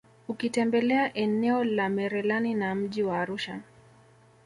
Ukitembelea 0.27 1.13
eneo 1.13 1.63
la 1.63 1.89
Merelani 1.89 2.53
na 2.55 2.75
mji 2.75 3.03
wa 3.03 3.19
Arusha 3.19 3.59